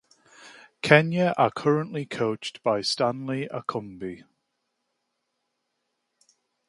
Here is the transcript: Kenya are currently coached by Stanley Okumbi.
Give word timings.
Kenya 0.81 1.35
are 1.37 1.51
currently 1.51 2.07
coached 2.07 2.63
by 2.63 2.81
Stanley 2.81 3.47
Okumbi. 3.53 4.23